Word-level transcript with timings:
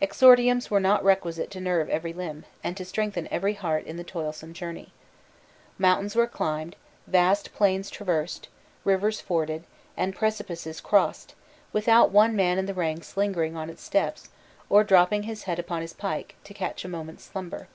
Exordiums 0.00 0.70
were 0.70 0.80
not 0.80 1.04
requisite 1.04 1.50
to 1.50 1.60
nerve 1.60 1.90
every 1.90 2.14
limb, 2.14 2.46
and 2.64 2.74
to 2.74 2.86
strengthen 2.86 3.28
every 3.30 3.52
heart 3.52 3.84
in 3.84 3.98
the 3.98 4.02
toilsome 4.02 4.54
journey. 4.54 4.94
Mountains 5.76 6.16
were 6.16 6.26
climbed, 6.26 6.74
vast 7.06 7.52
plains 7.52 7.90
traversed, 7.90 8.48
rivers 8.84 9.20
forded, 9.20 9.64
and 9.94 10.16
precipices 10.16 10.80
crossed, 10.80 11.34
without 11.74 12.10
one 12.10 12.34
man 12.34 12.56
in 12.56 12.64
the 12.64 12.72
ranks 12.72 13.14
lingering 13.18 13.58
on 13.58 13.68
its 13.68 13.82
steps, 13.82 14.30
or 14.70 14.84
dropping 14.84 15.24
his 15.24 15.42
head 15.42 15.58
upon 15.58 15.82
his 15.82 15.92
pike, 15.92 16.34
to 16.44 16.54
catch 16.54 16.82
a 16.86 16.88
moment's 16.88 17.24
slumber. 17.24 17.68